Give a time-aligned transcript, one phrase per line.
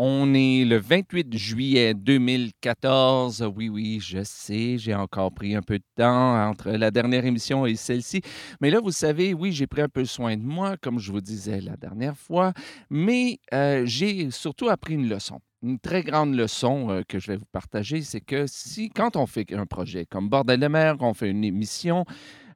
[0.00, 3.50] On est le 28 juillet 2014.
[3.56, 7.66] Oui, oui, je sais, j'ai encore pris un peu de temps entre la dernière émission
[7.66, 8.22] et celle-ci.
[8.60, 11.20] Mais là, vous savez, oui, j'ai pris un peu soin de moi, comme je vous
[11.20, 12.52] disais la dernière fois,
[12.90, 15.40] mais euh, j'ai surtout appris une leçon.
[15.64, 19.26] Une très grande leçon euh, que je vais vous partager, c'est que si, quand on
[19.26, 22.04] fait un projet comme Bordel de mer, qu'on fait une émission,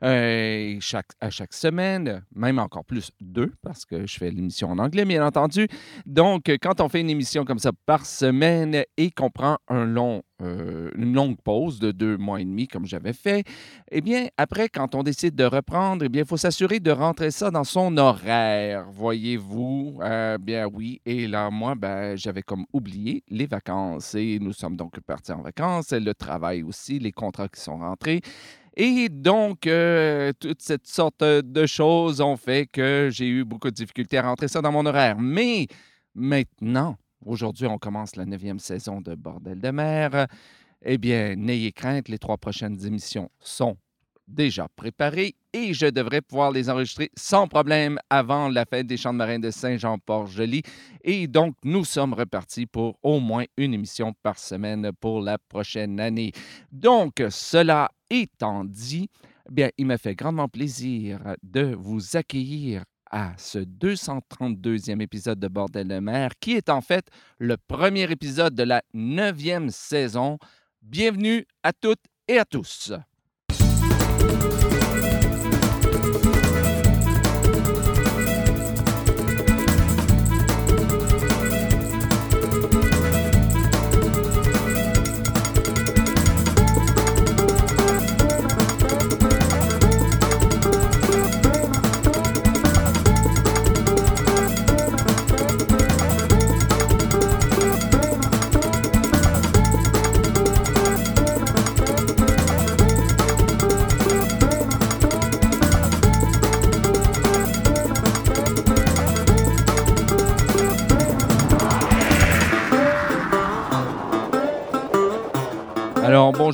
[0.03, 4.79] euh, chaque, à chaque semaine, même encore plus deux, parce que je fais l'émission en
[4.79, 5.69] anglais, bien entendu.
[6.07, 10.23] Donc, quand on fait une émission comme ça par semaine et qu'on prend un long,
[10.41, 13.45] euh, une longue pause de deux mois et demi, comme j'avais fait,
[13.93, 17.30] eh bien, après, quand on décide de reprendre, eh bien, il faut s'assurer de rentrer
[17.30, 20.01] ça dans son horaire, voyez-vous.
[20.02, 24.77] Euh, bien oui, et là, moi, ben, j'avais comme oublié les vacances et nous sommes
[24.77, 28.21] donc partis en vacances, le travail aussi, les contrats qui sont rentrés.
[28.74, 33.74] Et donc, euh, toute cette sorte de choses ont fait que j'ai eu beaucoup de
[33.74, 35.18] difficultés à rentrer ça dans mon horaire.
[35.18, 35.66] Mais
[36.14, 40.26] maintenant, aujourd'hui, on commence la neuvième saison de Bordel de mer.
[40.84, 43.76] Eh bien, n'ayez crainte, les trois prochaines émissions sont
[44.28, 49.12] déjà préparées et je devrais pouvoir les enregistrer sans problème avant la fête des Champs
[49.12, 50.62] de Marins de Saint-Jean-Port-Joli.
[51.02, 56.01] Et donc, nous sommes repartis pour au moins une émission par semaine pour la prochaine
[56.01, 56.32] année.
[56.70, 59.09] Donc, cela étant dit,
[59.51, 65.86] bien, il m'a fait grandement plaisir de vous accueillir à ce 232e épisode de Bordel
[65.86, 67.06] de mer, qui est en fait
[67.38, 70.38] le premier épisode de la neuvième saison.
[70.81, 72.92] Bienvenue à toutes et à tous.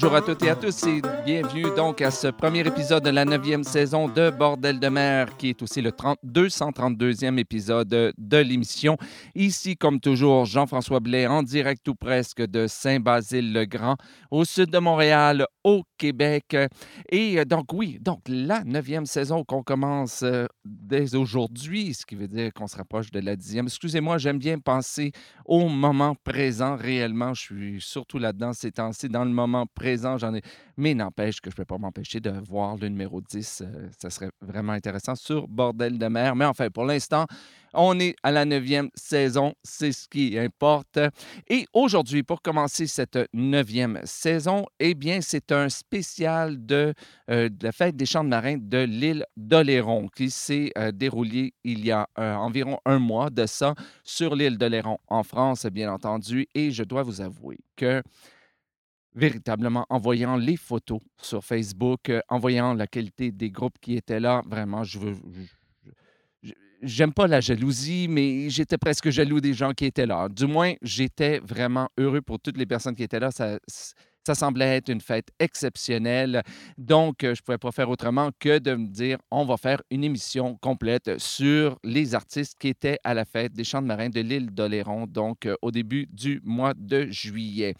[0.00, 3.24] Bonjour à toutes et à tous et bienvenue donc à ce premier épisode de la
[3.24, 8.96] neuvième saison de Bordel de mer, qui est aussi le 232e épisode de l'émission.
[9.34, 13.96] Ici, comme toujours, Jean-François Blais en direct ou presque de Saint-Basile-le-Grand,
[14.30, 16.56] au sud de Montréal, au Québec.
[17.10, 22.28] Et donc, oui, donc la neuvième saison qu'on commence euh, dès aujourd'hui, ce qui veut
[22.28, 23.66] dire qu'on se rapproche de la dixième.
[23.66, 25.10] Excusez-moi, j'aime bien penser
[25.44, 27.34] au moment présent réellement.
[27.34, 30.42] Je suis surtout là-dedans ces temps-ci, dans le moment présent, j'en ai.
[30.76, 33.62] Mais n'empêche que je ne peux pas m'empêcher de voir le numéro 10.
[33.62, 36.36] Euh, ça serait vraiment intéressant sur Bordel de mer.
[36.36, 37.26] Mais enfin, pour l'instant,
[37.74, 40.98] on est à la neuvième saison, c'est ce qui importe.
[41.48, 46.94] Et aujourd'hui, pour commencer cette neuvième saison, eh bien, c'est un spécial de,
[47.30, 51.84] euh, la fête des champs de marins de l'île d'Oléron qui s'est euh, déroulé il
[51.84, 56.46] y a environ un mois de ça sur l'île d'Oléron en France, bien entendu.
[56.54, 58.02] Et je dois vous avouer que
[59.18, 63.96] véritablement en voyant les photos sur Facebook, euh, en voyant la qualité des groupes qui
[63.96, 64.42] étaient là.
[64.46, 65.14] Vraiment, je veux.
[66.80, 70.28] J'aime pas la jalousie, mais j'étais presque jaloux des gens qui étaient là.
[70.28, 73.32] Du moins, j'étais vraiment heureux pour toutes les personnes qui étaient là.
[73.32, 73.58] Ça,
[74.28, 76.42] ça semblait être une fête exceptionnelle.
[76.76, 79.80] Donc, euh, je ne pouvais pas faire autrement que de me dire, on va faire
[79.90, 84.10] une émission complète sur les artistes qui étaient à la fête des Champs de Marins
[84.10, 87.74] de l'île d'Oléron, donc euh, au début du mois de juillet.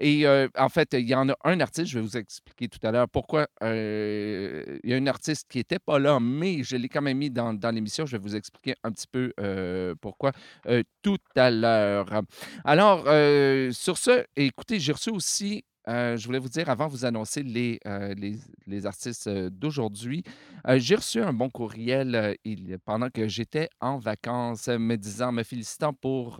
[0.00, 2.84] Et euh, en fait, il y en a un artiste, je vais vous expliquer tout
[2.84, 6.88] à l'heure pourquoi il y a un artiste qui n'était pas là, mais je l'ai
[6.88, 8.06] quand même mis dans, dans l'émission.
[8.06, 9.32] Je vais vous expliquer un petit peu
[10.00, 10.32] pourquoi
[11.02, 12.22] tout à l'heure.
[12.64, 13.04] Alors,
[13.72, 17.42] sur ce, écoutez, j'ai reçu aussi euh, je voulais vous dire, avant de vous annoncer
[17.42, 18.14] les, euh,
[18.84, 20.22] artistes euh, d'aujourd'hui,
[20.76, 22.36] j'ai reçu un bon courriel
[22.84, 26.38] pendant que j'étais en vacances, me disant, me félicitant pour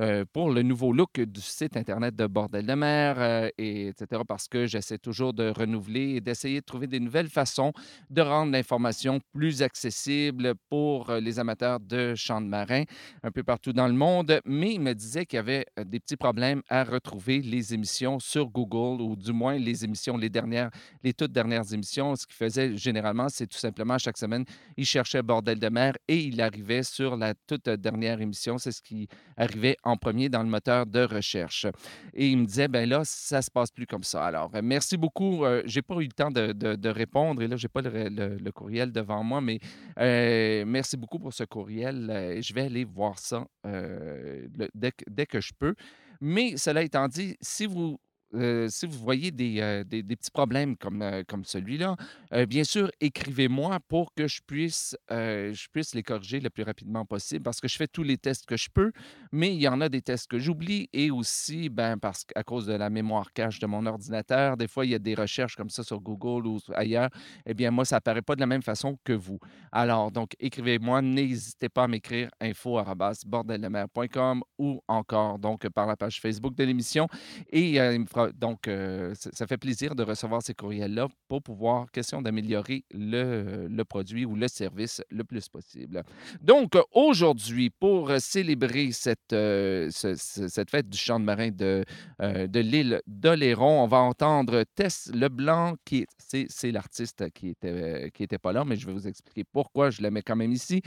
[0.00, 4.22] euh, pour le nouveau look du site Internet de Bordel de mer, euh, et etc.,
[4.26, 7.72] parce que j'essaie toujours de renouveler et d'essayer de trouver des nouvelles façons
[8.08, 12.84] de rendre l'information plus accessible pour euh, les amateurs de chants de marin
[13.22, 14.40] un peu partout dans le monde.
[14.46, 18.48] Mais il me disait qu'il y avait des petits problèmes à retrouver les émissions sur
[18.48, 20.70] Google, ou du moins les émissions, les dernières,
[21.04, 22.16] les toutes dernières émissions.
[22.16, 24.44] Ce qu'il faisait généralement, c'est tout simplement chaque semaine,
[24.78, 28.56] il cherchait Bordel de mer et il arrivait sur la toute dernière émission.
[28.56, 31.66] C'est ce qui arrivait en premier dans le moteur de recherche.
[32.14, 34.24] Et il me disait, ben là, ça se passe plus comme ça.
[34.24, 35.44] Alors, merci beaucoup.
[35.64, 39.40] j'ai pas eu le temps de, répondre et là, j'ai pas le, courriel devant moi,
[39.40, 39.58] mais
[40.64, 42.38] merci beaucoup pour ce courriel.
[42.40, 45.74] je vais aller voir ça dès, dès que je peux.
[46.20, 47.98] Mais cela étant dit, si vous
[48.34, 51.96] euh, si vous voyez des, euh, des, petits problèmes comme, euh, comme celui-là,
[52.48, 57.42] bien sûr, écrivez-moi pour que je puisse, je puisse les corriger le plus rapidement possible
[57.42, 58.92] parce que je fais tous les tests que je peux,
[59.32, 62.66] mais il y en a des tests que j'oublie et aussi, ben, parce qu'à cause
[62.66, 65.70] de la mémoire cache de mon ordinateur, des fois, il y a des recherches comme
[65.70, 67.10] ça sur Google ou ailleurs.
[67.46, 69.40] Eh bien, moi, ça apparaît pas de la même façon que vous.
[69.72, 72.80] Alors, donc, écrivez-moi, n'hésitez pas à m'écrire info
[74.58, 77.08] ou encore donc par la page Facebook de l'émission
[77.50, 81.90] et il me fera donc, euh, ça fait plaisir de recevoir ces courriels-là pour pouvoir,
[81.90, 86.02] question d'améliorer le, produit ou le service le plus possible.
[86.40, 89.90] Donc, aujourd'hui, pour célébrer cette, euh,
[90.68, 91.84] fête du chant de marin de,
[92.22, 98.38] euh, l'île d'Oléron, on va entendre Tess Leblanc, qui c'est l'artiste qui était, qui était
[98.38, 100.80] pas là, mais je vais vous expliquer pourquoi je la mets quand même ici.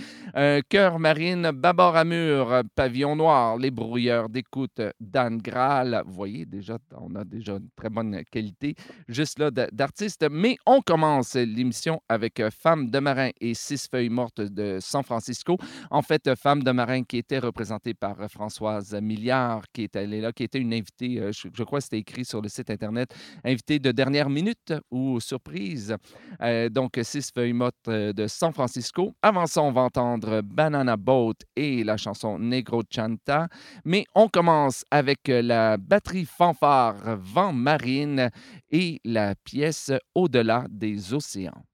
[0.70, 6.04] Cœur marine, Babor Amur, Pavillon noir, Les brouilleurs d'écoute, Dan Graal.
[6.06, 8.76] Vous voyez, déjà, on a déjà une très bonne qualité,
[9.08, 10.26] juste là, d'artiste.
[10.30, 15.04] Mais on commence l'émission avec euh, Femme de marin et Six feuilles mortes de San
[15.04, 15.58] Francisco.
[15.90, 20.06] En fait, euh, Femme de marin qui était représentée par euh, Françoise Milliard, qui était
[20.06, 23.80] là, qui était une invitée, je, crois que c'était écrit sur le site Internet, invitée
[23.80, 25.96] de dernière minute ou surprise.
[26.72, 29.14] donc, Six feuilles mortes de San Francisco.
[29.22, 33.48] Avant ça, on va entendre Banana Boat et la chanson Negro Chanta.
[33.86, 38.30] Mais on commence avec la batterie fanfare Vent marine
[38.72, 41.66] et la pièce Au-delà des océans.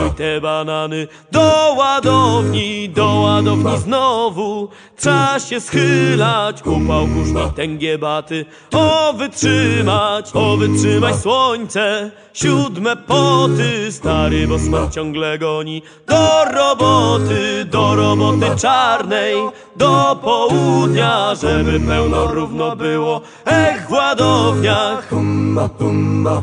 [0.00, 4.68] Załaduj te banany do ładowni, do ładowni znowu.
[4.96, 8.46] Trzeba się schylać, upał kusznik tęgie baty.
[8.72, 13.92] O, wytrzymać, o, wytrzymaj słońce, siódme poty.
[13.92, 15.82] Stary, bo smart ciągle goni.
[16.06, 19.34] Do roboty, do roboty czarnej,
[19.76, 23.20] do południa, żeby pełno równo było.
[23.46, 25.08] Ech, w ładowniach.
[25.08, 26.42] Humba, humba,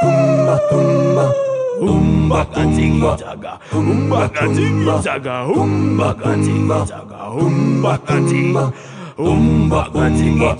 [0.00, 8.72] humba, humba umbaga zinga zaga umbaga zinga zaga umbaga zinga zaga umbaga zinga
[9.18, 10.10] Umbaga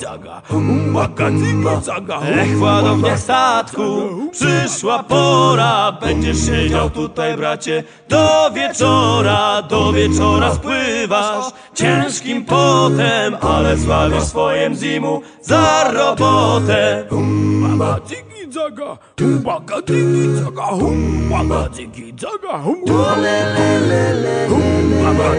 [0.00, 1.30] zaga, umbaga
[1.80, 5.92] zaga Ech ładownie statku, przyszła pora.
[5.92, 7.85] Będziesz siedział tutaj bracie.
[8.08, 11.44] Do wieczora Do wieczora spływasz.
[11.75, 17.04] Ciężkim potem Ale zławisz swojem zimu za robotę.
[18.56, 22.96] zaga, humbaka tiki zaga, humbaka tiki zaga, humbaka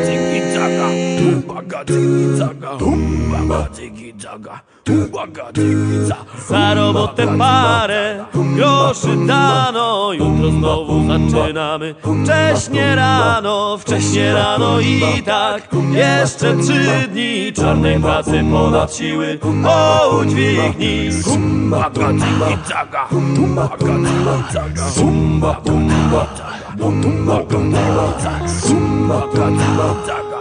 [0.06, 0.88] tiki zaga,
[1.20, 4.62] humbaka tiki zaga, humbaka tiki zaga.
[6.48, 10.14] Za robotę parę groszy dano.
[10.14, 11.96] Jutro znowu zaczynamy.
[12.24, 15.68] Wcześnie rano, wcześnie rano i tak.
[15.92, 19.40] Jeszcze trzy dni czarnej pracy ponad siły.
[19.66, 21.16] O udźwignisz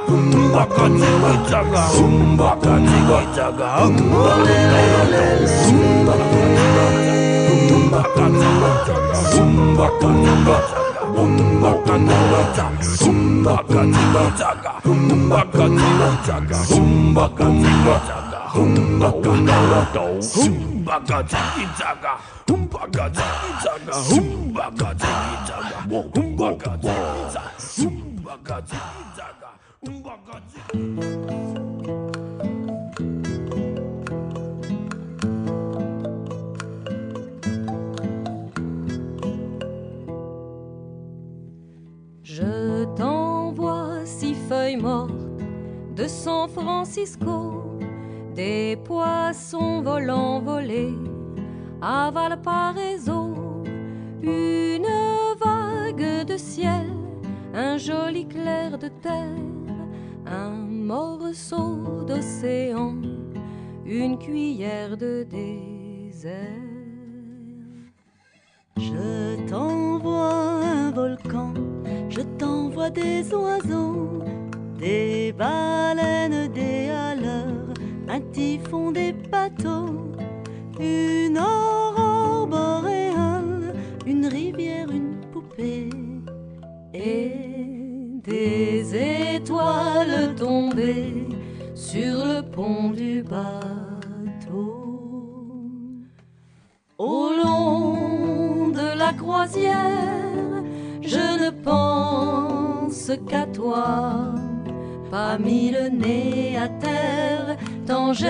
[0.08, 4.48] Umbaka tigo itaga Umbaka tigo itaga Umbaka
[6.46, 6.78] tigo
[8.76, 11.16] itaga Umbaka tigo itaga
[42.22, 45.12] Je t'envoie six feuilles mortes
[45.94, 47.78] de San Francisco,
[48.34, 50.94] des poissons volants volés
[51.80, 53.34] à Valparaiso,
[54.20, 54.86] une
[55.38, 56.92] vague de ciel,
[57.54, 59.55] un joli clair de terre,
[60.26, 62.94] un morceau d'océan,
[63.84, 66.34] une cuillère de désert.
[68.76, 71.54] Je t'envoie un volcan,
[72.08, 74.22] je t'envoie des oiseaux,
[74.78, 77.74] des baleines, des haleurs,
[78.08, 80.12] un typhon, des bateaux,
[80.78, 83.74] une aurore boréale,
[84.06, 85.90] une rivière, une poupée,
[86.92, 87.45] et
[88.26, 91.28] des étoiles tombées
[91.74, 94.72] sur le pont du bateau.
[96.98, 100.62] Au long de la croisière,
[101.02, 104.34] je ne pense qu'à toi,
[105.10, 107.56] pas mis le nez à terre,
[107.86, 108.26] tant j'ai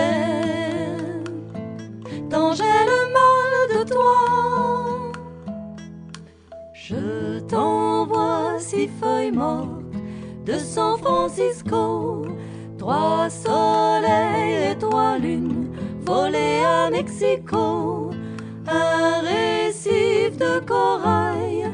[2.93, 4.17] le mal de toi.
[6.75, 9.76] Je t'envoie six feuilles mortes
[10.47, 12.25] de San Francisco,
[12.79, 15.73] trois soleils et trois lunes
[16.07, 18.11] volés à Mexico,
[18.69, 21.69] un récif de corail,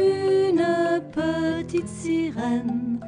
[0.00, 2.98] une petite sirène,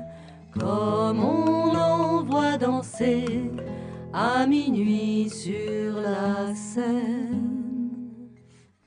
[0.56, 3.50] comme on en voit danser
[4.12, 7.88] à minuit sur la Seine.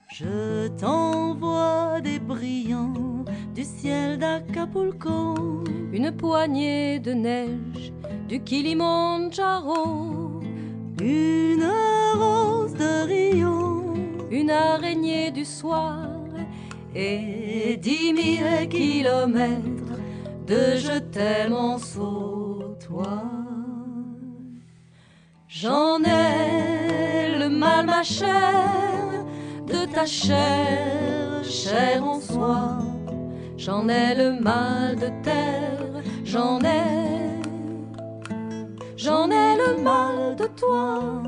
[0.07, 3.10] Je t'envoie des brillants
[3.53, 7.91] du ciel d'Acapulco, Une poignée de neige
[8.29, 10.39] du Kilimandjaro,
[11.01, 11.69] une
[12.15, 13.93] rose de Rio,
[14.29, 16.07] une araignée du soir
[16.95, 19.99] et dix mille kilomètres
[20.47, 23.25] de je t'aime en sautoir.
[25.49, 29.25] J'en ai le mal, ma chère,
[29.67, 32.90] de ta chair, chair en soi.
[33.63, 37.39] J'en ai le mal de terre, j'en ai,
[38.97, 41.21] j'en ai le mal de toi.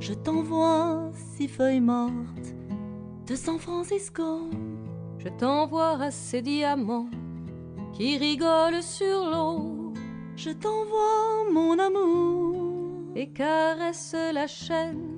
[0.00, 2.54] Je t'envoie six feuilles mortes
[3.26, 4.48] de San Francisco.
[5.18, 7.10] Je t'envoie ces diamants
[7.92, 9.92] qui rigolent sur l'eau
[10.36, 15.15] Je t'envoie mon amour et caresse la chaîne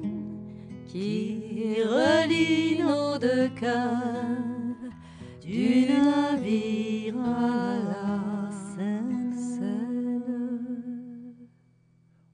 [0.88, 4.88] qui relie nos deux cœurs
[5.42, 8.47] du navire à la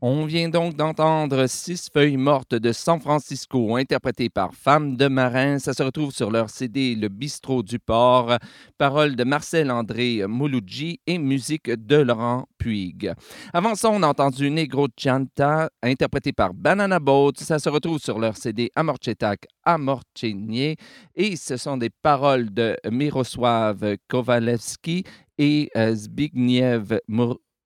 [0.07, 5.59] On vient donc d'entendre Six feuilles mortes de San Francisco, interprétées par Femmes de Marin.
[5.59, 8.37] Ça se retrouve sur leur CD Le Bistrot du Port.
[8.77, 13.15] Paroles de Marcel-André Mouloudji et musique de Laurent Puig.
[13.55, 17.33] Avant ça, on a entendu Negro Chanta, interprété par Banana Boat.
[17.37, 20.77] Ça se retrouve sur leur CD Amorchetak Amorchenie.
[21.15, 25.05] Et ce sont des paroles de Mirosław Kowalewski
[25.39, 26.99] et euh, Zbigniew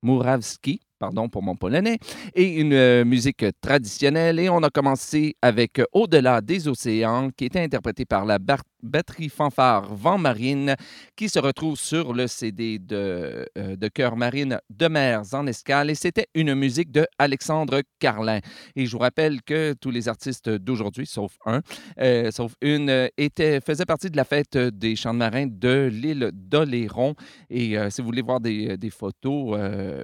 [0.01, 1.97] Murawski pardon pour mon polonais,
[2.35, 4.39] et une euh, musique traditionnelle.
[4.39, 8.63] Et on a commencé avec euh, Au-delà des océans, qui était interprété par la bar-
[8.81, 10.75] batterie fanfare Vent Marine,
[11.15, 15.89] qui se retrouve sur le CD de, euh, de Chœur Marine de Mers en escale.
[15.89, 18.39] Et c'était une musique de Alexandre Carlin.
[18.75, 21.61] Et je vous rappelle que tous les artistes d'aujourd'hui, sauf un,
[21.99, 25.89] euh, sauf une, euh, étaient, faisaient partie de la fête des chants de marins de
[25.91, 27.15] l'île d'Oléron.
[27.49, 29.57] Et euh, si vous voulez voir des, photos,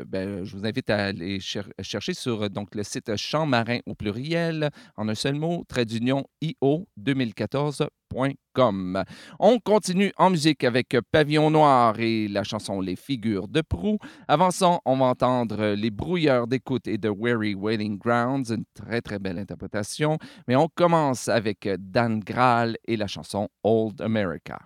[0.07, 3.95] ben, je vous invite à aller cher- chercher sur donc, le site Champs marins au
[3.95, 6.88] pluriel, en un seul mot, trait d'union IO
[8.15, 9.04] 2014.com.
[9.39, 13.97] On continue en musique avec Pavillon Noir et la chanson Les figures de proue.
[14.28, 14.49] Avant
[14.86, 19.38] on va entendre Les brouilleurs d'écoute et de Weary Wailing Grounds, une très très belle
[19.39, 20.17] interprétation.
[20.47, 24.60] Mais on commence avec Dan Graal et la chanson Old America.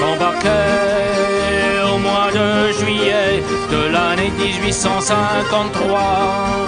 [0.00, 6.66] J'embarquais au mois de juillet de l'année 1853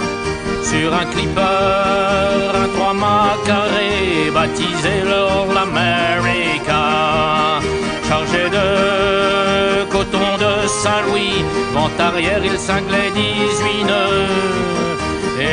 [0.63, 7.59] sur un clipper, un 3 mâts carré baptisé l'Old America,
[8.07, 14.80] chargé de coton de Saint-Louis, vent arrière il cinglait 18 nœuds.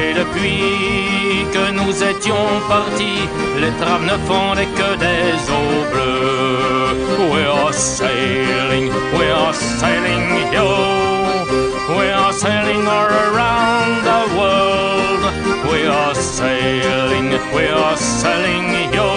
[0.01, 3.23] Et depuis que nous étions partis,
[3.63, 7.29] les trames ne fondaient que des eaux bleues.
[7.33, 8.87] We are sailing,
[9.19, 10.69] we are sailing, yo?
[11.97, 15.23] We are sailing all around the world?
[15.71, 19.11] We are sailing, we are sailing, yo?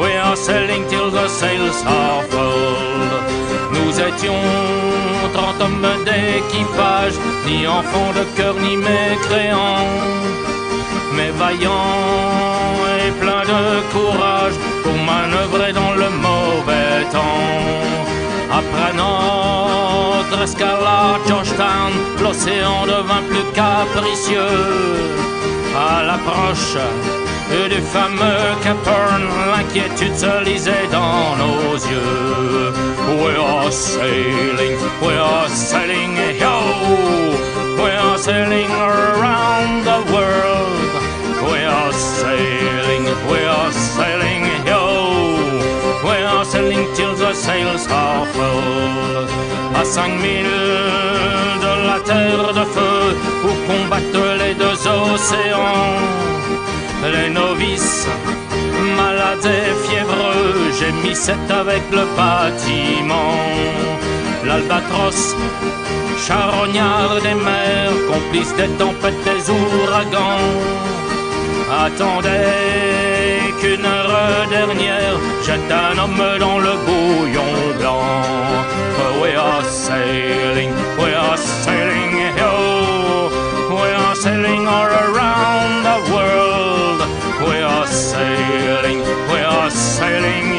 [0.00, 2.57] We are sailing till the sails are furled.
[3.98, 4.32] Nous étions
[5.32, 7.14] trente hommes d'équipage,
[7.46, 9.88] ni enfants de cœur, ni mécréants,
[11.14, 17.42] mais vaillants et pleins de courage pour manœuvrer dans le mauvais temps.
[18.52, 24.62] Après notre escale à Georgetown, l'océan devint plus capricieux.
[25.76, 26.76] À l'approche
[27.50, 32.72] du fameux Cap Horn, l'inquiétude se lisait dans nos yeux.
[33.22, 36.56] We are sailing, we are sailing, yo!
[37.82, 40.92] We are sailing around the world.
[41.50, 45.38] We are sailing, we are sailing, yo!
[46.04, 49.26] We are sailing till the sails are full.
[49.74, 52.37] À cinq milles de la terre
[60.98, 63.34] fiévreux, gémissaient avec le bâtiment.
[64.44, 65.36] L'albatros,
[66.26, 70.38] charognard des mers, complice des tempêtes, des ouragans,
[71.84, 78.02] attendait qu'une heure dernière jette un homme dans le bouillon blanc.
[79.20, 83.30] We are sailing, we are sailing, yo.
[83.70, 87.00] We are sailing all around the world.
[87.48, 90.57] We are sailing, we are sailing.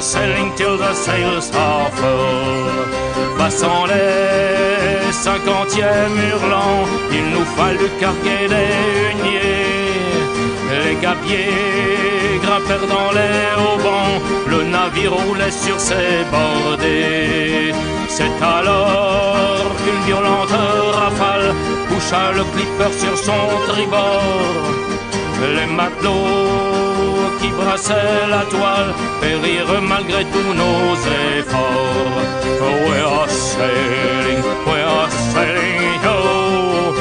[0.00, 3.36] Are sailing till the sails are full.
[3.36, 8.72] Passant les cinquantièmes hurlants, il nous fallut carguer les
[9.04, 10.16] huniers.
[10.70, 14.14] Les gabiers grimpèrent dans les haubans,
[14.48, 17.74] le navire roulait sur ses bordées.
[18.08, 20.56] C'est alors qu'une violente
[20.94, 21.52] rafale
[21.90, 24.64] coucha le clipper sur son tribord.
[25.56, 26.99] Les matelots
[27.38, 30.96] qui brassait la toile périrent malgré tous nos
[31.38, 32.40] efforts.
[32.88, 36.92] We are sailing, we are sailing, oh,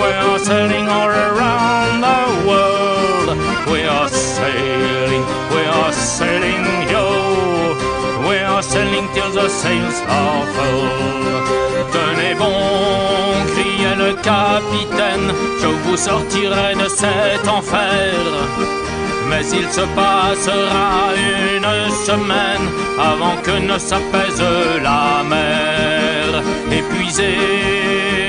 [0.00, 3.28] we are sailing all around the world?
[3.70, 5.24] We are sailing,
[5.54, 11.58] we are sailing, oh, we are sailing till the sails are full?
[11.92, 18.87] Tenez bon, criait le capitaine, je vous sortirai de cet enfer.
[19.28, 22.66] Mais il se passera une semaine
[22.98, 24.42] avant que ne s'apaise
[24.82, 26.42] la mer.
[26.72, 27.34] Épuisé,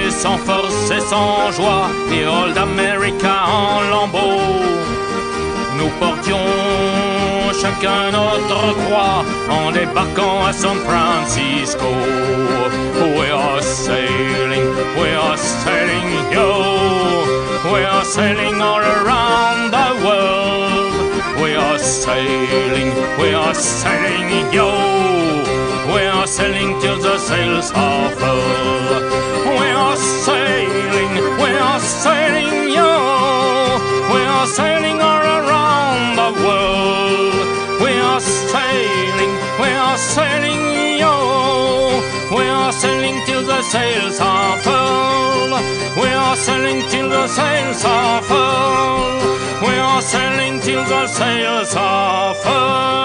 [0.09, 4.41] sans force et sans joie, et Old America en lambeaux.
[5.77, 6.47] Nous portions
[7.61, 11.89] chacun notre croix en débarquant à San Francisco.
[13.17, 14.67] We are sailing,
[14.99, 16.79] we are sailing, yo.
[17.71, 19.88] We are sailing all around the
[21.89, 24.69] sailing, we are sailing, yo.
[25.93, 29.09] We are sailing till the sails are full.
[29.59, 32.91] We are sailing, we are sailing, yo.
[34.13, 37.58] We are sailing all around the world.
[38.19, 42.01] We are sailing, we are sailing, yo.
[42.35, 45.51] We are sailing till the sails are full.
[46.01, 49.21] We are sailing till the sails are full.
[49.65, 52.99] We are sailing till the sails are full.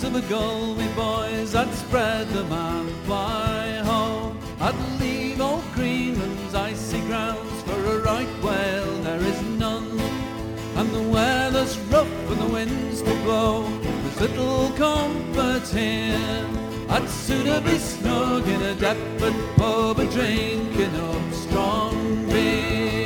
[0.00, 4.38] Wings of a gull, me boys, I'd spread them and fly home.
[4.60, 10.00] I'd leave old Greenland's icy grounds for a right whale, there is none.
[10.76, 16.46] And the weather's rough and the winds to blow, there's little comfort here.
[16.88, 22.99] I'd sooner be snug in a Deptford pub a drinking up strong beer.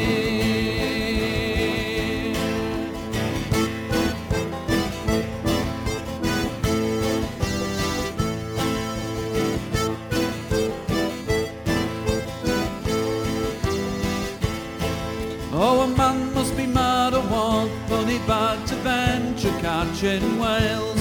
[20.05, 21.01] Catching whales.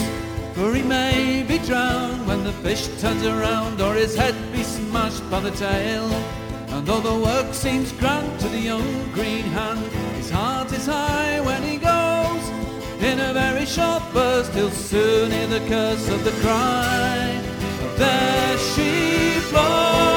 [0.54, 5.30] For he may be drowned when the fish turns around, or his head be smashed
[5.30, 6.06] by the tail.
[6.70, 9.86] And though the work seems grand to the young green hand,
[10.16, 12.44] his heart is high when he goes.
[13.02, 17.42] In a very short burst, he'll soon hear the curse of the cry.
[17.98, 20.13] There she flows.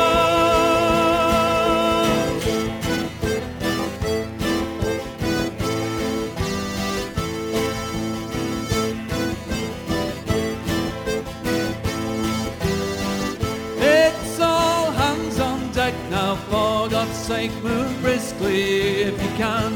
[18.17, 19.73] Briskly if he can.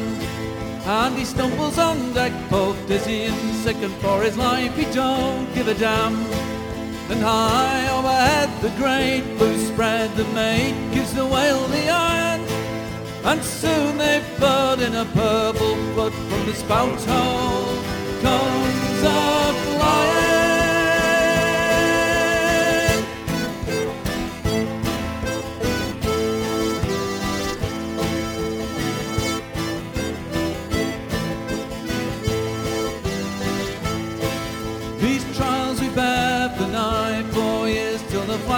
[0.87, 5.46] And he stumbles on deck, both dizzy and sick, and for his life he don't
[5.55, 6.16] give a damn.
[7.11, 12.40] And high overhead, the great blue spread, the mate gives the whale the iron.
[13.24, 17.76] And soon they flood in a purple flood from the spout hole.
[18.22, 19.30] Comes a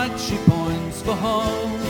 [0.02, 1.80] flag she points for home.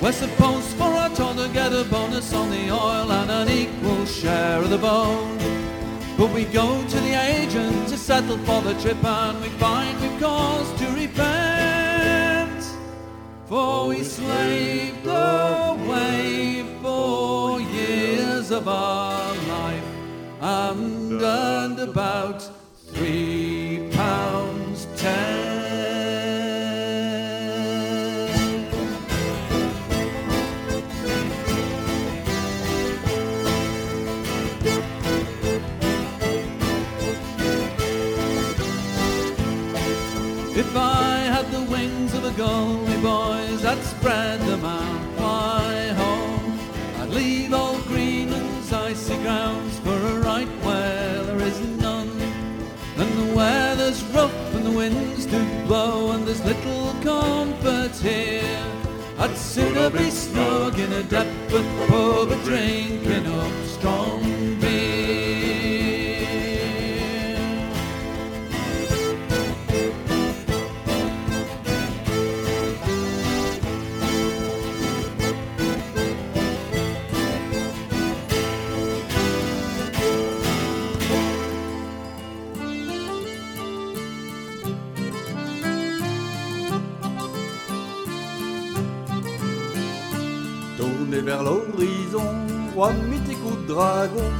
[0.00, 4.04] We're supposed for our tour to get a bonus on the oil and an equal
[4.06, 5.38] share of the bone.
[6.16, 10.20] But we go to the agent to settle for the trip and we find we've
[10.20, 12.62] cause to repent.
[13.46, 19.88] For we slaved away four years of our life
[20.40, 22.40] and earned about
[22.92, 25.33] three pounds ten.
[55.74, 58.64] Blow and there's little comfort here.
[59.18, 63.52] I'd sooner be snug in a Deptford pub a drinking up
[91.74, 92.22] vers l'horizon,
[92.74, 94.30] roi ou dragon,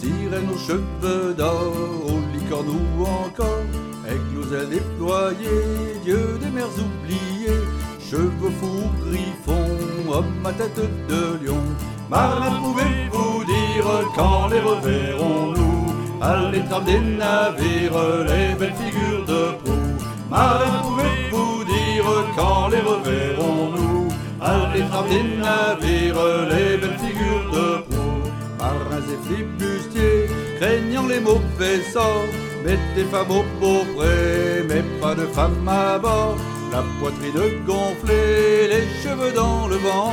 [0.00, 1.72] sirène aux cheveux d'or,
[2.06, 3.64] aux licornes ou encore,
[4.04, 7.62] avec nos ailes déployées, dieu des mers oubliées,
[8.00, 11.62] cheveux fous, griffons, homme à tête de lion.
[12.10, 15.72] Marin, pouvez-vous dire quand les reverrons-nous?
[16.20, 19.98] À l'étrave des navires, les belles figures de proue.
[20.30, 22.04] Marin, pouvez-vous dire
[22.36, 23.81] quand les reverrons-nous?
[24.52, 28.24] À l'étrave des navires, les belles figures de proue.
[28.58, 30.26] Marins et flibustiers,
[30.58, 32.28] craignant les mauvais sorts,
[32.62, 33.44] mettez femmes au
[33.94, 36.36] près, mais pas de femmes à bord.
[36.70, 40.12] La poitrine gonflée, les cheveux dans le vent,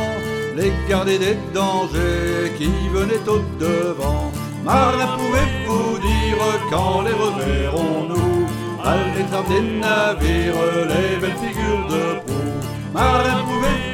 [0.55, 4.31] les garder des dangers qui venaient au devant.
[4.63, 8.47] Marin, pouvez-vous dire quand les reverrons-nous?
[8.85, 12.59] À l'étrave des navires, les belles figures de proue.
[12.93, 13.88] Marin, pouvez-vous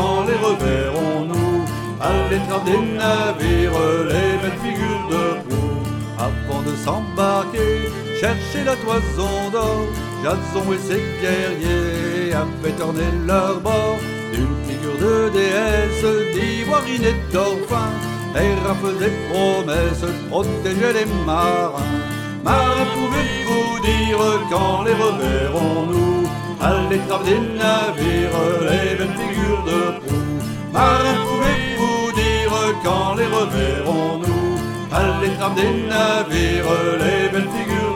[0.00, 1.64] quand les reverrons-nous
[2.00, 3.80] À l'étrave des navires,
[4.12, 5.82] les belles figures de proue.
[6.28, 7.72] Avant de s'embarquer,
[8.20, 9.86] chercher la toison d'or,
[10.22, 13.98] Jason et ses guerriers avaient tourné leur bord
[14.32, 17.90] d'une figure de déesse d'ivoirine et d'orphin.
[18.36, 21.90] Et faisait promesse de protéger les marins.
[22.44, 24.18] Marins, pouvez-vous dire
[24.50, 26.19] quand les reverrons-nous
[26.60, 28.38] À l'étrave des navires,
[28.70, 30.40] les belles figures de proue.
[30.72, 32.52] Marins, pouvez-vous dire
[32.84, 34.58] quand les reverrons-nous
[34.92, 36.66] À l'étrave des navires,
[37.02, 37.89] les belles figures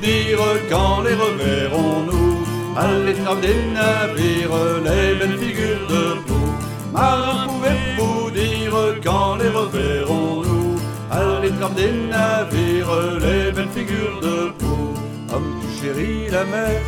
[0.00, 2.44] dire quand les reverrons-nous
[2.76, 6.54] À l'étrave des navires, les belles figures de proue
[6.92, 10.76] Marin, pouvez-vous dire quand les reverrons-nous
[11.10, 14.94] À l'étrave des navires, les belles figures de proue
[15.32, 16.80] Homme, tu chéris la mer,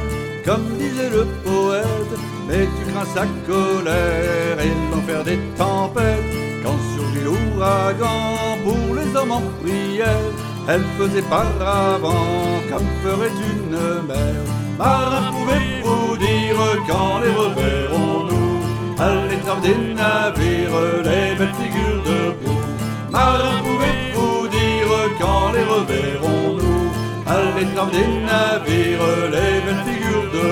[0.44, 2.14] comme disait le poète
[2.48, 6.32] Mais tu crains sa colère et l'enfer des tempêtes.
[6.64, 14.06] Quand surgit l'ouragan pour les hommes en prière elle faisait par avant comme ferait une
[14.06, 14.34] mer.
[14.78, 16.56] Marin, pouvez-vous dire
[16.88, 18.60] quand les reverrons-nous
[18.98, 22.62] À l'étrave des navires, les belles figures de proue.
[23.10, 26.90] Marin, pouvez-vous dire quand les reverrons-nous
[27.26, 30.48] À l'étrave des navires, les belles figures de.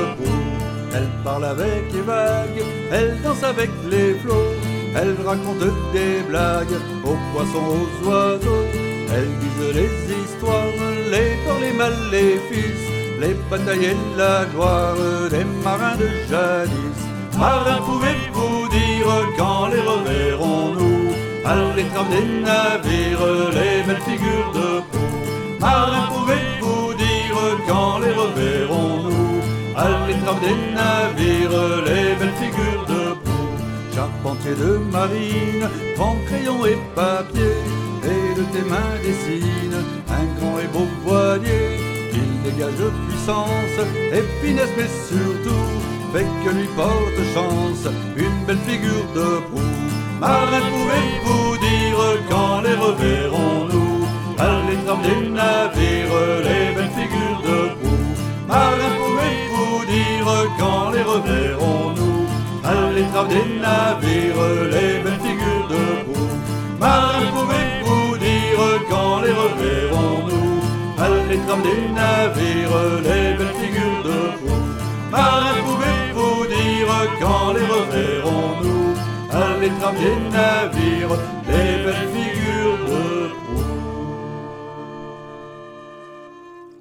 [0.93, 4.53] Elle parle avec les vagues, elle danse avec les flots,
[4.97, 5.61] elle raconte
[5.93, 8.90] des blagues aux poissons, aux oiseaux.
[9.13, 9.93] Elle dise les
[10.23, 10.67] histoires,
[11.11, 12.89] les peurs, les maléfices,
[13.21, 14.95] les batailles et la gloire
[15.31, 17.01] des marins de jadis.
[17.37, 21.11] Marins, pouvez-vous dire quand les reverrons-nous?
[21.45, 25.59] À l'étrave des navires, les belles figures de proue.
[25.59, 29.41] Marins, pouvez-vous dire quand les reverrons-nous?
[29.77, 33.57] À l'étrave des navires, les belles figures de proue.
[33.93, 37.57] Charpentier de marine, prends crayon et papier
[38.05, 41.79] et de tes mains dessine un grand et beau voilier.
[42.13, 43.79] Il dégage puissance
[44.13, 45.69] et finesse, mais surtout
[46.13, 47.87] fait que lui porte chance
[48.17, 49.61] une belle figure de proue.
[50.21, 54.07] Marin, pouvez-vous dire quand les reverrons-nous?
[54.39, 58.05] À l'étrave des navires, les belles figures de proue.
[58.49, 62.27] Marin, pouvez-vous dire quand les reverrons-nous?
[62.65, 66.29] À l'étrave des navires, les belles figures de proue.
[71.31, 74.65] À l'étrave des navires, les belles figures de proue.
[75.13, 76.89] Marin, pouvez-vous dire
[77.21, 78.95] quand les reverrons-nous
[79.31, 81.17] À l'étrave des navires,
[81.47, 83.63] les belles figures de proue.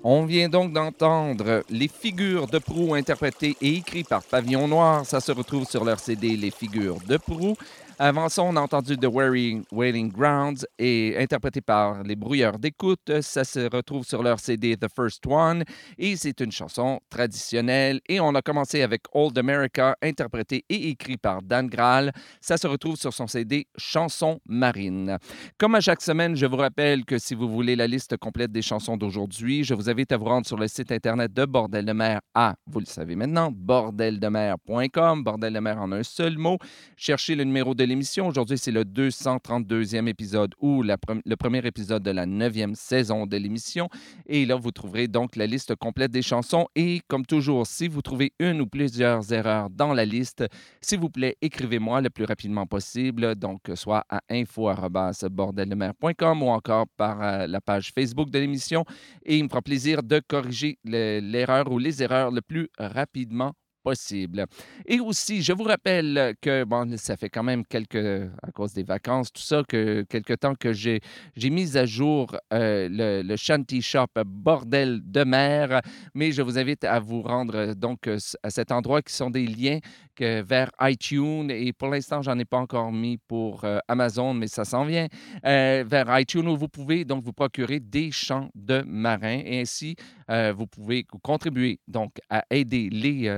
[0.04, 5.06] On vient donc d'entendre les figures de proue interprétées et écrites par Pavillon Noir.
[5.06, 7.56] Ça se retrouve sur leur CD Les figures de proue.
[8.02, 13.20] Avant ça, on a entendu The Wearing Wailing Grounds et interprété par les Brouilleurs d'écoute.
[13.20, 15.66] Ça se retrouve sur leur CD The First One
[15.98, 18.00] et c'est une chanson traditionnelle.
[18.08, 22.14] Et on a commencé avec Old America, interprété et écrit par Dan Graal.
[22.40, 25.18] Ça se retrouve sur son CD Chansons marines.
[25.58, 28.62] Comme à chaque semaine, je vous rappelle que si vous voulez la liste complète des
[28.62, 31.92] chansons d'aujourd'hui, je vous invite à vous rendre sur le site internet de Bordel de
[31.92, 36.58] mer à, vous le savez maintenant, bordeldemer.com, Bordel de mer en un seul mot.
[36.96, 38.28] Cherchez le numéro de l'émission.
[38.28, 43.90] Aujourd'hui, c'est le 232e épisode ou le premier épisode de la 9e saison de l'émission.
[44.28, 46.68] Et là, vous trouverez donc la liste complète des chansons.
[46.76, 50.46] Et comme toujours, si vous trouvez une ou plusieurs erreurs dans la liste,
[50.82, 53.36] s'il vous plaît, écrivez-moi le plus rapidement possible.
[53.36, 58.86] Donc, soit à info.bordeldemer.com ou encore par euh, la page Facebook de l'émission.
[59.26, 63.54] Et il me fera plaisir de corriger le- l'erreur ou les erreurs le plus rapidement
[63.84, 64.46] possible.
[64.86, 68.84] Et aussi, je vous rappelle que, bon, ça fait quand même quelques, à cause des
[68.84, 71.02] vacances, tout ça, que quelque temps que j'ai
[71.36, 75.82] j'ai mis à jour euh, le, le Shanty Shop Bordel de mer,
[76.14, 79.30] mais je vous invite à vous rendre euh, donc euh, à cet endroit qui sont
[79.30, 79.80] des liens
[80.16, 81.50] que, vers iTunes.
[81.50, 85.08] Et pour l'instant, j'en ai pas encore mis pour Amazon, mais ça s'en vient,
[85.44, 89.42] vers iTunes où vous pouvez donc vous procurer des chants de marins.
[89.46, 89.96] Et ainsi
[90.28, 93.30] vous pouvez contribuer donc à aider les,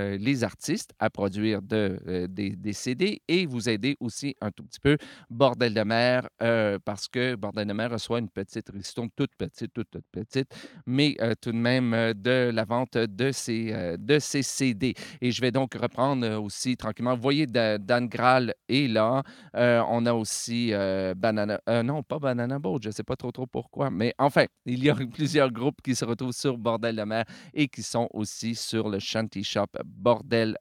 [0.43, 4.97] artistes à produire euh, des, CD et vous aider aussi un tout petit peu
[5.29, 9.73] Bordel de mer euh, parce que Bordel de mer reçoit une petite ristourne toute petite,
[9.73, 10.49] toute, petite,
[10.85, 14.93] mais euh, tout de même de la vente de ces, de ces CD.
[15.21, 17.15] Et je vais donc reprendre aussi tranquillement.
[17.15, 19.23] Vous voyez, Da- Dan Graal est là.
[19.53, 20.71] On a aussi
[21.15, 21.59] Banana.
[21.83, 23.89] non, pas Banana Boat, je ne sais pas trop trop pourquoi.
[23.89, 27.67] Mais enfin, il y a plusieurs groupes qui se retrouvent sur Bordel de mer et
[27.67, 30.55] qui sont aussi sur le Shanty Shop Bordel de.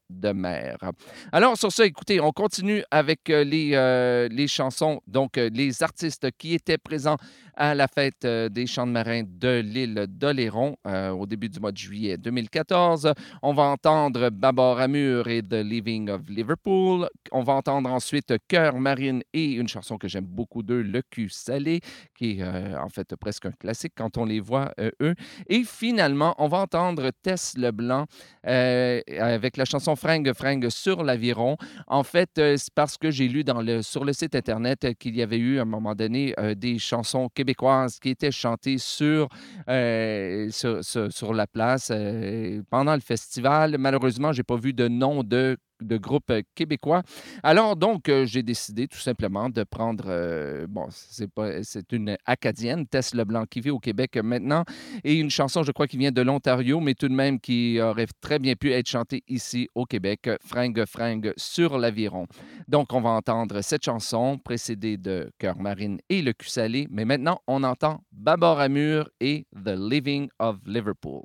[1.33, 5.83] Alors, sur ça, écoutez, on continue avec euh, les, euh, les chansons, donc euh, les
[5.83, 7.17] artistes qui étaient présents
[7.57, 11.61] à la fête euh, des chants de marins de l'île d'Oléron euh, au début du
[11.61, 13.13] mois de juillet 2014.
[13.43, 17.09] On va entendre Babar Amur et The Living of Liverpool.
[17.33, 21.29] On va entendre ensuite Cœur Marine et une chanson que j'aime beaucoup d'eux, Le cul
[21.29, 21.81] salé,
[22.17, 25.15] qui est euh, en fait presque un classique quand on les voit, eux.
[25.49, 28.07] Et finalement, on va entendre Tess Leblanc
[28.43, 31.57] avec la chanson Fringue Fringue sur l'aviron.
[31.87, 35.23] En fait, c'est parce que j'ai lu dans le, sur le site Internet qu'il y
[35.23, 39.29] avait eu à un moment donné des chansons québécoises qui étaient chantées sur,
[39.69, 43.77] euh, sur- sur la place euh, pendant le festival.
[43.79, 47.03] Malheureusement, je n'ai pas vu de nom de de groupe euh, québécois.
[47.43, 51.29] Alors, donc, euh, j'ai décidé tout simplement de prendre, euh, bon, c'est
[51.63, 54.65] c'est une Acadienne, Tess Leblanc, qui vit au Québec maintenant,
[55.05, 58.07] et une chanson, je crois, qui vient de l'Ontario, mais tout de même qui aurait
[58.21, 62.27] très bien pu être chantée ici au Québec, Fringue Fringue sur l'aviron.
[62.69, 67.05] Donc, on va entendre cette chanson précédée de Cœur Marine et Le cul salé, mais
[67.05, 71.23] maintenant, on entend Babor Amur et The Living of Liverpool.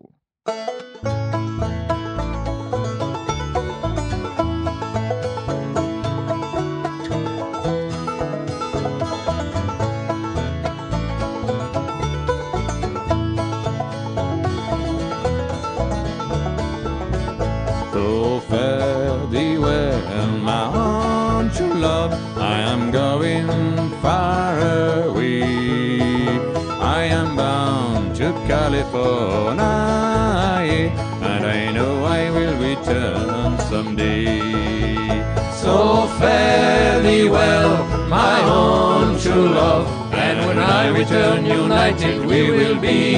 [41.05, 43.15] Return, united we will be.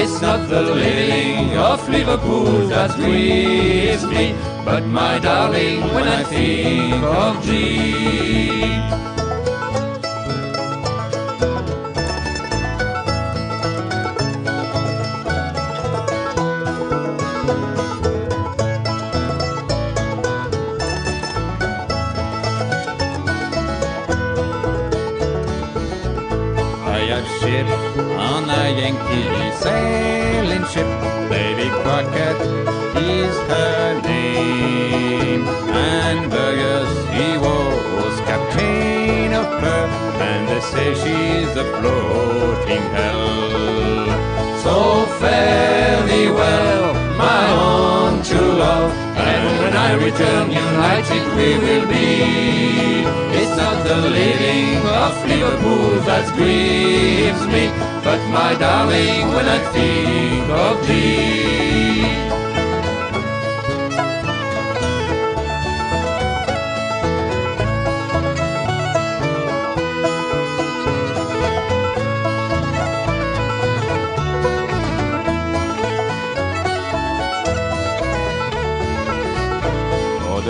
[0.00, 4.34] It's not the living of Liverpool that grieves me,
[4.64, 8.95] but my darling, when I think of thee.
[29.16, 30.86] Yankee sailing ship.
[31.30, 32.40] Lady Crockett
[32.96, 35.46] is her name.
[35.48, 39.86] And Burgess, he was captain of her.
[40.20, 44.06] And they say she's a floating hell.
[44.62, 49.05] So fare thee well, my own true love.
[49.88, 53.06] I return, united we will be.
[53.38, 57.70] It's not the living of Liverpool that grieves me,
[58.02, 62.25] but my darling, when I think of thee.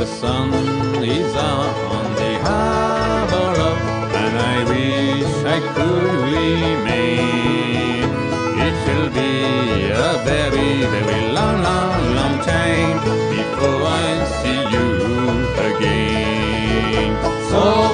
[0.06, 0.52] Sun
[1.02, 3.78] is on the harbor of,
[4.22, 8.08] and I wish I could remain.
[8.66, 12.98] It will be a very, very long, long, long time
[13.30, 14.88] before I see you
[15.70, 17.12] again.
[17.50, 17.85] So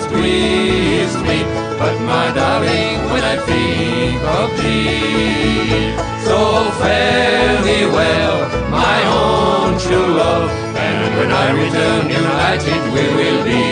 [0.00, 1.42] has pleased me.
[1.78, 5.94] But my darling, when I think of thee,
[6.24, 8.38] so fare thee well,
[8.70, 10.50] my own true love.
[10.76, 13.64] And when I return, united we will be.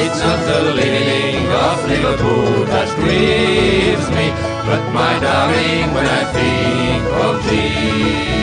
[0.00, 4.26] It's not the living of Liverpool that grieves me,
[4.66, 8.41] but my darling, when I think of thee.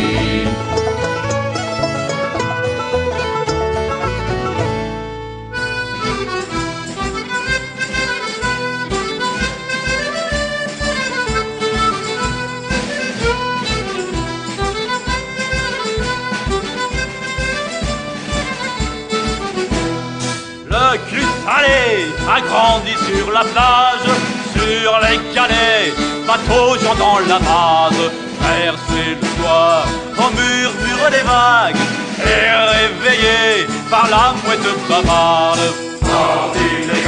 [22.29, 24.09] Salé a grandi sur la plage,
[24.53, 25.93] sur les galets,
[26.27, 28.11] bateau j'entends la base,
[28.41, 29.85] verser le soir
[30.17, 31.75] au murmure des vagues,
[32.25, 35.59] et réveillé par la mouette bavarde.
[36.01, 37.01] Parti les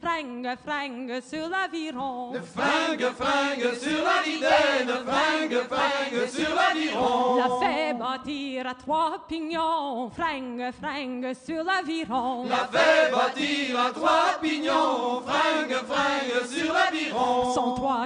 [0.00, 2.32] fringue, fringue sur l'aviron.
[2.54, 7.36] Fringue, fringue sur la ridaine, fringue, fringue sur l'aviron.
[7.36, 12.46] L'a fait bâtir à trois pignons, fringue, fringue sur l'aviron.
[12.48, 15.15] La fait bâtir à trois pignons,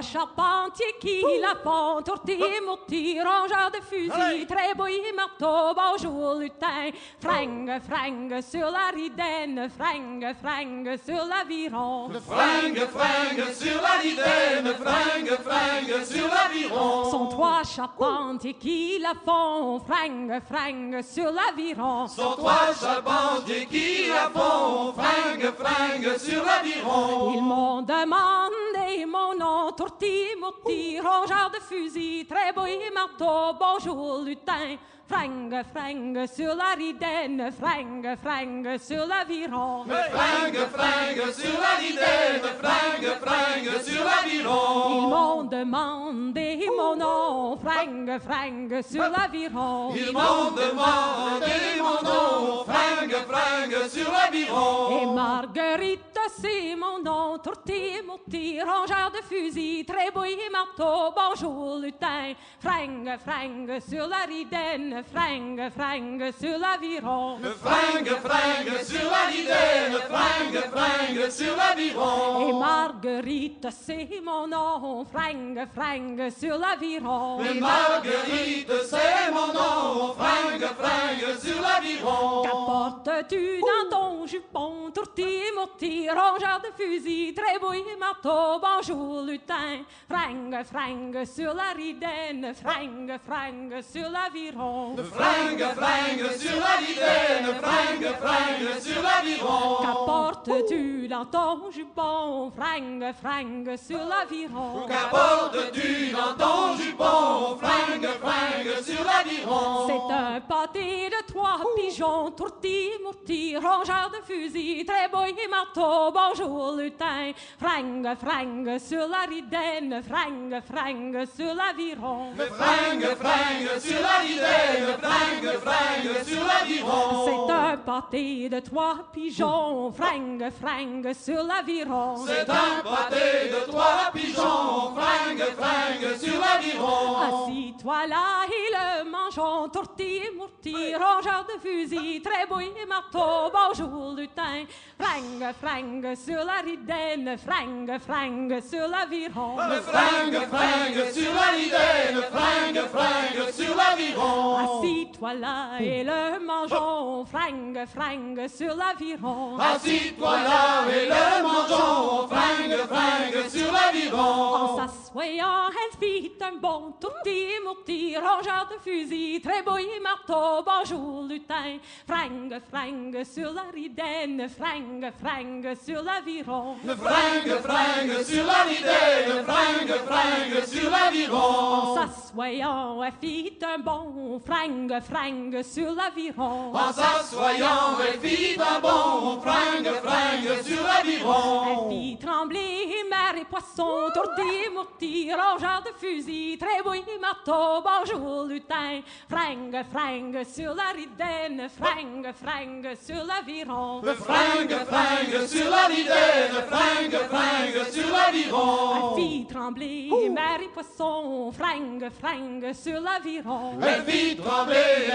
[0.01, 6.89] Charpentiers qui la font, tortille, mortier, rongeur de fusil, tréboy, marteau, bonjour, lutin,
[7.19, 12.09] fringue, fringue sur la ridaine, fringue, fringue sur l'aviron.
[12.27, 17.11] Fringue, fringue sur la ridaine, fringue, fringue sur l'aviron.
[17.11, 22.07] Sont trois charpentiers qui la font, fringue, fringue sur l'aviron.
[22.07, 27.33] Sont trois charpentiers qui la font, fringue, fringue sur l'aviron.
[27.35, 29.71] Ils m'ont demandé mon nom.
[29.91, 34.77] Tourti, mouti, rongeur de fusil, très beau et marteau, bonjour lutin.
[35.07, 39.83] Fringue, fringue sur la ridaine, fringue, fringue sur l'aviron.
[39.85, 45.01] Fringue, fringue sur la ridaine, fringue, fringue sur Ils l'aviron.
[45.09, 49.93] m'ont demandé mon nom, fringue, fringue sur l'aviron.
[49.93, 55.13] Ils m'ont demandé mon nom, fringue, fringue sur Et l'aviron.
[55.13, 62.33] Marguerite, c'est mon nom, tourti, mouti, rongeur de fusil, très beau et marteau, bonjour lutin.
[62.59, 67.39] Fringue, fringue sur la ridaine, fringue, fringue sur l'aviron.
[67.61, 72.59] Fringue, fringue sur la ridaine, fringue, fringue sur Et l'aviron.
[72.59, 77.43] Marguerite, c'est mon nom, fringue, fringue sur l'aviron.
[77.43, 82.43] Et Marguerite, c'est mon nom, fringue, fringue sur l'aviron.
[82.43, 85.25] Qu'apportes-tu dans ton jupon, tourti,
[85.57, 89.83] mouti, rongeur de fusil, très beau et marteau, bonjour lutin.
[90.09, 94.95] Fringue, fringue sur la ridaine, fringue, fringue sur l'aviron.
[94.97, 99.77] Fringue, fringue sur la ridaine, fringue, fringue sur l'aviron.
[99.81, 104.87] Qu'apportes-tu dans ton jupon, fringue, fringue sur l'aviron.
[104.87, 109.87] Qu'apportes-tu dans ton jupon, fringue, fringue sur l'aviron.
[109.87, 116.00] C'est un pâté de trois pigeons, tourti, mourti, rongeur de fusil, très beau et marteau,
[116.09, 117.31] bonjour lutin.
[117.59, 122.31] Fringue, fringue sur la ridaine, fringue, fringue sur l'aviron.
[122.35, 127.25] Fringue, fringue sur la ridaine, fringue, fringue sur l'aviron.
[127.25, 132.15] C'est un pâté de trois pigeons, fringue, fringue sur l'aviron.
[132.25, 137.17] C'est un pâté de trois pigeons, fringue, fringue sur l'aviron.
[137.21, 144.65] Assis-toi là et le mangeons, tourti, mourti, rongeur de fusil, très et marteau, bonjour lutin.
[144.99, 149.57] Fringue, fringue sur la ridaine, fringue, fringue sur l'aviron.
[149.57, 154.57] Fringue, fringue sur la ridaine, fringue, fringue sur l'aviron.
[154.57, 159.57] Assis-toi là et le mangeons, fringue, fringue sur l'aviron.
[159.57, 164.77] Assis-toi là et le mangeons, fringue, fringue sur En l'aviron.
[164.77, 171.23] s'assoyant, elle fit un bon tourti, mourti, rongeur de fusil, très beau et marteau, bonjour
[171.27, 171.77] lutin.
[172.07, 176.75] Fringue, fringue sur la ridaine, fringue, fringue sur l'aviron.
[176.85, 181.95] Fringue, fringue sur la ridaine, fringue, fringue sur En l'aviron.
[181.95, 186.73] s'assoyant, elle fit un bon fringue, fringue sur l'aviron.
[186.73, 191.89] En s'assoyant, elle fit un bon fringue, fringue sur l'aviron.
[191.89, 192.87] Elle fit trembler
[193.21, 199.01] mer et poisson, tourdi, mourti, rongeur de fusil, et marteau, bonjour lutin.
[199.29, 204.01] Fringue, fringue sur la ridaine, fringue, fringue sur l'aviron.
[204.01, 209.15] Fringue, fringue sur la ridaine, fringue, fringue sur l'aviron.
[209.49, 213.77] Trembler mer et poisson, fringue, fringue sur l'aviron.
[213.81, 215.07] Elle fit trembler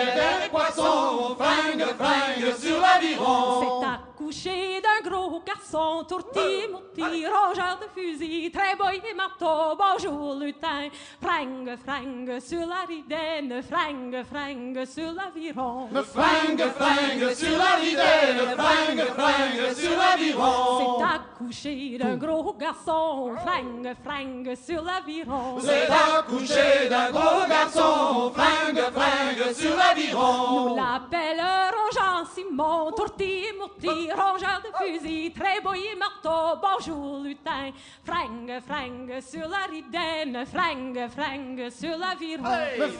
[0.43, 3.61] les poissons, fringue, fringue sur l'aviron.
[3.61, 3.87] C'est
[4.21, 10.89] accouché d'un gros garçon, tourti, mouti, rongeur de fusil, très beau et marteau, bonjour lutin.
[11.21, 15.89] Fringue, fringue sur la ridaine, fringue, fringue sur l'aviron.
[15.93, 21.05] Fringue, fringue sur la ridaine, fringue, fringue sur C'est l'aviron.
[21.05, 25.59] accouché d'un gros garçon, fringue, fringue sur l'aviron.
[25.61, 30.75] C'est accouché d'un gros garçon, fringue, fringue sur Nous l'aviron.
[30.75, 37.71] l'appellerons Jean-Simon, tourti, mouti, rongeur de fusil, très beau et marteau, bonjour lutin.
[38.05, 42.45] Fringue, fringue sur la ridaine, fringue, fringue sur l'aviron.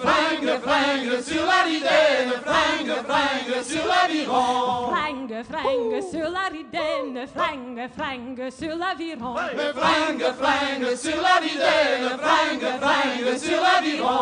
[0.01, 4.91] Fringue, fringue sur la ridaine, fringue, fringue sur l'aviron.
[4.91, 9.37] Fringue, fringue sur la ridaine, fringue, fringue sur l'aviron.
[9.37, 14.17] Fringue, fringue sur la ridaine, fringue, fringue sur l'aviron.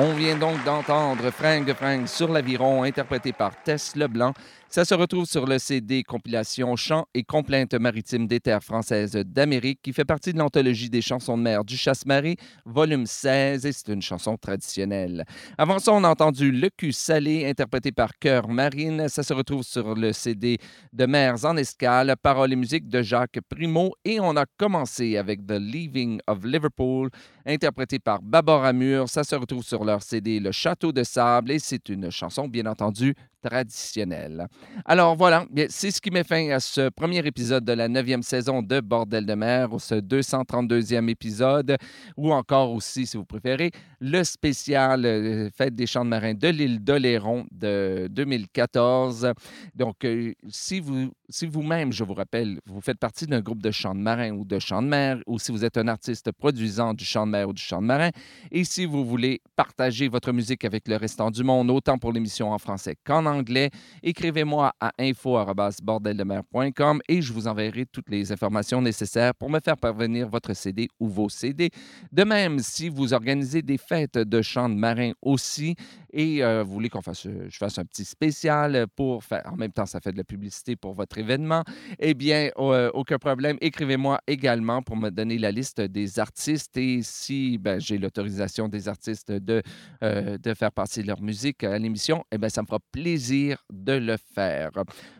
[0.00, 4.32] On vient donc d'entendre Fringue Fringue sur l'aviron, interprété par Tess Leblanc.
[4.70, 9.80] Ça se retrouve sur le CD compilation Chants et complaintes maritimes des terres françaises d'Amérique,
[9.82, 13.88] qui fait partie de l'anthologie des chansons de mer du Chasse-Marée, volume 16, et c'est
[13.88, 15.24] une chanson traditionnelle.
[15.56, 19.08] Avant ça, on a entendu Le cul salé, interprété par Cœur Marine.
[19.08, 20.58] Ça se retrouve sur le CD
[20.92, 23.94] de Mers en escale, paroles et musique de Jacques Primo.
[24.04, 27.08] Et on a commencé avec The Leaving of Liverpool,
[27.46, 29.08] interprété par Babar Amur.
[29.08, 32.66] Ça se retrouve sur leur CD Le Château de Sable et c'est une chanson, bien
[32.66, 34.46] entendu, traditionnelle.
[34.84, 38.62] Alors voilà, c'est ce qui met fin à ce premier épisode de la neuvième saison
[38.62, 41.76] de Bordel de mer, ou ce 232e épisode,
[42.16, 43.70] ou encore aussi, si vous préférez,
[44.00, 49.32] le spécial euh, Fête des Champs de Marins de l'île d'Oléron de 2014.
[49.74, 53.70] Donc, euh, si vous si vous-même, je vous rappelle, vous faites partie d'un groupe de
[53.70, 56.94] chants de marin ou de chants de mer, ou si vous êtes un artiste produisant
[56.94, 58.10] du chant de mer ou du chant de marin,
[58.50, 62.52] et si vous voulez partager votre musique avec le restant du monde, autant pour l'émission
[62.52, 63.70] en français qu'en anglais,
[64.02, 70.28] écrivez-moi à info.bordeldemer.com et je vous enverrai toutes les informations nécessaires pour me faire parvenir
[70.28, 71.70] votre CD ou vos CD.
[72.12, 75.76] De même, si vous organisez des fêtes de chants de marin aussi
[76.12, 79.72] et euh, vous voulez qu'on fasse, je fasse un petit spécial pour faire, en même
[79.72, 81.64] temps, ça fait de la publicité pour votre événement,
[81.98, 83.56] eh bien, euh, aucun problème.
[83.60, 88.88] Écrivez-moi également pour me donner la liste des artistes et si ben, j'ai l'autorisation des
[88.88, 89.62] artistes de,
[90.02, 93.92] euh, de faire passer leur musique à l'émission, eh bien, ça me fera plaisir de
[93.92, 94.70] le faire.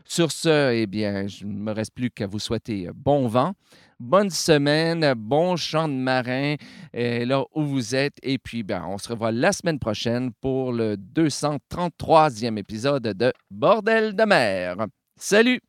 [0.05, 3.53] Sur ce, eh bien, je ne me reste plus qu'à vous souhaiter bon vent.
[4.01, 6.55] Bonne semaine, bon chant de marin
[6.95, 8.17] euh, là où vous êtes.
[8.23, 14.15] Et puis, ben, on se revoit la semaine prochaine pour le 233e épisode de Bordel
[14.15, 14.77] de mer.
[15.17, 15.61] Salut!